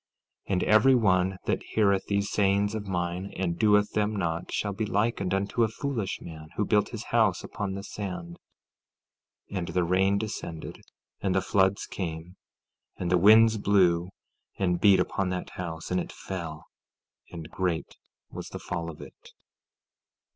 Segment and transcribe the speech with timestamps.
[0.47, 4.73] 14:26 And every one that heareth these sayings of mine and doeth them not shall
[4.73, 8.39] be likened unto a foolish man, who built his house upon the sand—
[9.51, 10.81] 14:27 And the rain descended,
[11.21, 12.35] and the floods came,
[12.97, 14.09] and the winds blew,
[14.57, 16.65] and beat upon that house; and it fell,
[17.29, 17.95] and great
[18.31, 19.33] was the fall of it.